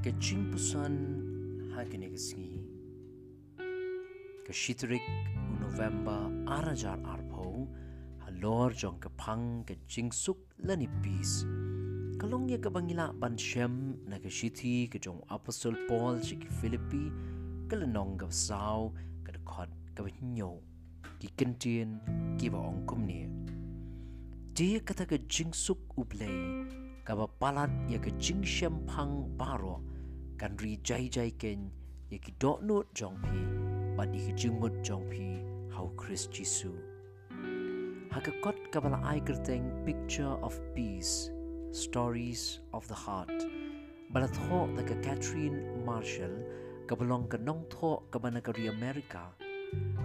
[0.00, 0.94] Kaching pusan
[1.76, 2.64] hakinegisngi.
[4.48, 5.04] Kashitrik
[5.36, 7.68] u November arajar arpo
[8.24, 11.44] halor jong kapang kachingsuk lani peace.
[12.16, 17.12] Kalong ya Bangila ban shem na kashiti kajong Apostle Paul chiki Philippi
[17.68, 18.88] kalanong gavsaw
[19.20, 20.64] kadakot kabanyo
[21.20, 22.00] kikintien
[22.40, 23.28] kiba ongkum niya.
[24.56, 28.44] Dia kata kachingsuk ublay palat ya ka jing
[28.86, 29.80] phang baro.
[30.38, 31.70] Kan ri jai jai ken
[32.10, 33.40] ye ki do not jong pi
[33.96, 36.74] ba di ki jing jong pi how christ jisu
[38.10, 41.30] ha ka kot ka bala ai kerteng picture of peace
[41.70, 43.30] stories of the heart.
[44.10, 46.34] Bala tho da ka catherine marshall
[46.90, 49.22] ka belong ka nong tho ka bana ka ri america.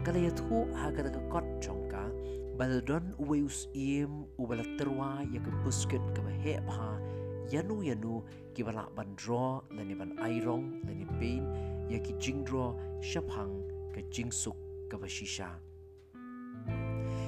[0.05, 0.61] Kala ya tho
[1.33, 1.84] kot jong
[2.55, 6.87] baldan uweus im ubala terwa ya ke busket ke he pha
[7.51, 8.23] yanu yanu
[8.55, 11.43] ki bala ban draw lani ban airong lani pain
[11.91, 12.71] ya ki jing draw
[13.03, 13.51] shaphang
[13.91, 14.55] ke jing suk
[14.87, 15.49] ke bashisha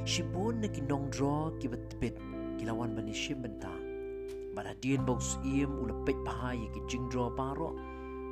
[0.07, 2.15] shibon na ki nong draw ki batbit
[2.55, 3.73] kilawan bani shimbenta
[4.55, 7.75] bala dien box im ula pet pha ya ki jing draw paro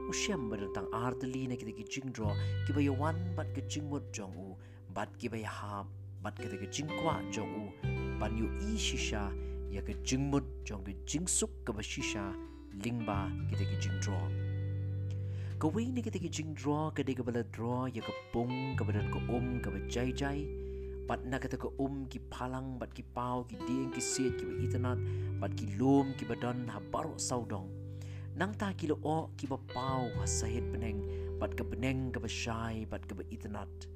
[0.07, 2.31] ushem tentang arteli na kita kijing draw
[2.63, 4.55] kibaya wan bat kijing mod jong u
[4.95, 5.89] bat kibaya ham
[6.25, 7.65] bat ki ki jing kwa jong u.
[8.19, 9.29] Ban yu i shisha
[9.75, 12.25] ya ke jing mut jong ke jing suk ke ba shisha
[12.83, 13.15] ling ba
[13.51, 14.23] ke de ke jing draw
[15.63, 18.53] ko wei ni ke de ke jing draw de ke bala draw ya ke pung
[18.79, 20.37] ke badan ko um ke ba jai jai
[21.09, 24.39] bat na ke te ko um ki palang bat ki pau ki ding ki set
[24.39, 25.03] ki ba itanat
[25.41, 27.67] bat ki lum ki badan ha baro saudong
[28.43, 31.03] nang ta ki lo o ki ba pau ha sahit peneng
[31.43, 33.89] bat ke peneng ke ba shai bat ke ba itanat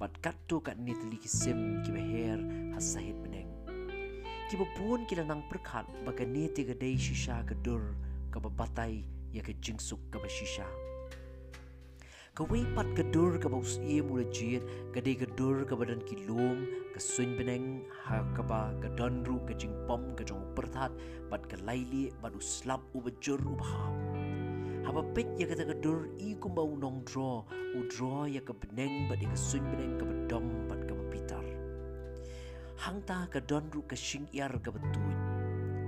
[0.00, 2.38] bat kat tu kat ni teli ki sim ki ba hair
[2.72, 3.50] ha sahit peneng
[4.48, 7.82] ki pun kila nang perkat baka ni tiga day shisha ke dur
[8.32, 9.04] ke batai
[9.36, 10.68] ya ke jingsuk ke shisha
[12.36, 14.64] ke wei pat ke dur ke baus ie mula jiet
[14.94, 16.58] ke day ke dur ke badan ki lom
[16.94, 17.68] ke sun beneng
[18.04, 20.92] ha ke ba ke donru ke jing pom ke jong pertat
[21.32, 24.05] bat ke laili bat uslap u bejur u baham
[24.86, 27.42] Haba pet ya kata ke dur i kumbau nong draw
[27.74, 31.42] u draw ya ke beneng bat ya ke sun beneng ke bedom bat ke bepitar.
[32.78, 35.10] Hang ta ka don ru ka shing yar ka betul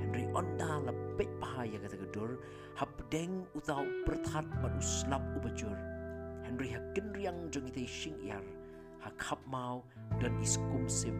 [0.02, 2.42] Henry onda la pet pahaya ka tagadur
[2.74, 5.78] hap deng utau perthat man uslap ubajur
[6.42, 8.42] Henry ha kenriang jong ite shing yar
[8.98, 9.86] ha khap mau
[10.18, 11.14] dan iskum sim.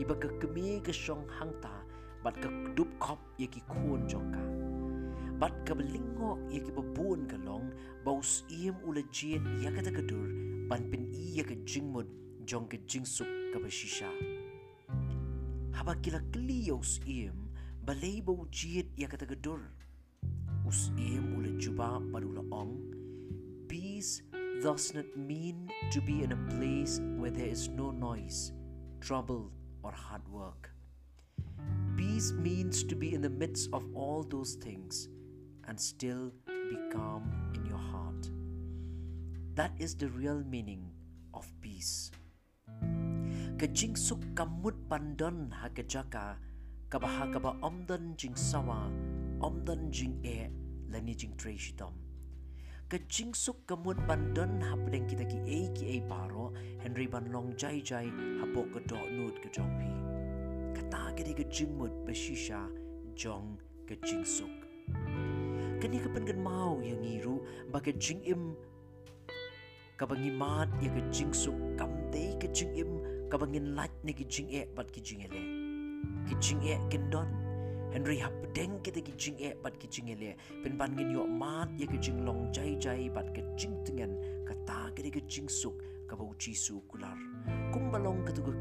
[0.00, 1.84] Iba ka kemi ka shong hang ta
[2.24, 4.32] bat ka dup khop ye ki khon jong
[5.44, 7.68] bat kabalingok iya kibabuan kalong
[8.00, 10.24] baus iyam ulajian iya katakadur
[10.72, 12.08] panpin iya kajingmod
[12.48, 12.64] jong.
[15.68, 16.24] Haba kila
[17.84, 19.60] balay ba ujian iya katakadur.
[20.64, 20.88] Us
[23.68, 24.24] peace
[24.64, 28.56] does not mean to be in a place where there is no noise,
[29.04, 29.52] trouble,
[29.84, 30.72] or hard work.
[32.00, 35.12] Peace means to be in the midst of all those things
[35.68, 38.30] and still be calm in your heart.
[39.54, 40.90] That is the real meaning
[41.32, 42.10] of peace.
[43.54, 46.42] Kajingsuk kamut pandan hakajaka
[46.90, 48.90] kabahakaba omdan jing sawa
[49.38, 50.50] omdan jing e
[50.90, 51.94] lani jing treshidom.
[52.90, 56.50] Kajingsuk kamut pandan hapdeng kita ki e ki e paro
[56.82, 58.10] Henry ban long jai jai
[58.42, 59.90] hapok kado nud kajongpi.
[60.74, 62.66] Kata kiri kajingmut beshisha
[63.14, 64.63] jong kajingsuk.
[65.74, 67.42] Suk ka ka pen gan mau yang iru
[67.72, 68.54] ba ka jing im
[69.98, 74.12] ka bangi mat ya ka jing suk kam de ka jing im kabangin lat ni
[74.12, 75.42] ki jing e bat ki jing ele.
[76.30, 77.26] Ki jing e gendon
[77.90, 80.38] henry hap deng kita ki jing e bat ki jing ele.
[80.62, 84.14] Pen ban ngin yo mat ye ki jing long jai jai bat ki jing tengen.
[84.46, 85.74] Kata ki ki jing suk
[86.06, 87.18] ka bau su kular.
[87.72, 88.54] Kum balong ka tu ka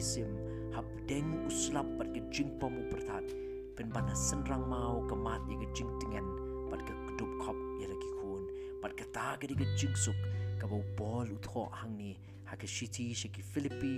[0.00, 0.26] sim
[0.74, 3.30] hap deng uslap bat ki jing pom upertat
[3.76, 6.35] pen ban senrang mau ka mat ye ki jing tengen
[6.76, 8.42] บัดกะกดุบขอบยาละกิคูน
[8.82, 10.18] ปัดกะตากะดิกะจิงสุก
[10.60, 12.12] กับ่บอลอุทอหังนี่
[12.48, 13.92] หากะชิตีเชกิฟิลิปปี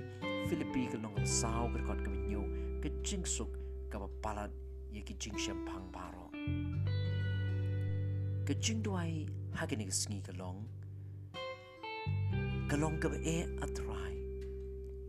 [0.49, 2.37] ฟิลิปปีกันลองกับสาวกระกอดกับมิญโย
[2.83, 3.51] กะจิงสุก
[3.93, 4.51] กับ่ปาลัด
[4.95, 6.27] ยากิจิงเชมพังบารอ
[8.47, 9.09] กะจิงด้วย
[9.59, 10.57] หากะนิกะสงีกะลอง
[12.71, 13.29] กะลองกับเอ
[13.61, 14.13] อัตราย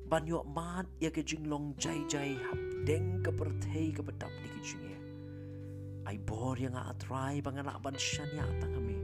[0.10, 2.16] บันยอมาดยากะจิงลองใจใจ
[2.48, 4.98] หับเด้งกัะประเทยกับ่ดับดิกะจิงเอ
[6.09, 8.97] ai bor yang atrai bangana ban shan ya tangami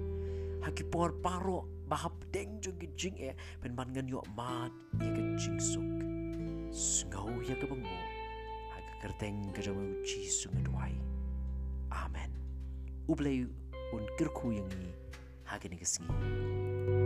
[0.65, 3.37] haki por paro bahap deng jung ki jing e.
[3.61, 5.85] Pen man ngan yo mat ye ka jing suk.
[7.13, 7.97] Ngau ya ka bango
[8.73, 10.97] ha ka kerteng ka jama uchi sung adwai
[11.93, 12.33] amen.
[13.05, 13.45] Ublei
[13.93, 14.89] un kirku yang ni.
[15.45, 17.04] Ha ka ni ka singi